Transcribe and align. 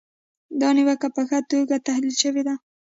دا 0.59 0.69
نیوکه 0.75 1.07
په 1.15 1.21
ښه 1.29 1.39
توګه 1.51 1.75
تحلیل 1.87 2.15
شوې 2.23 2.41
ده. 2.47 2.55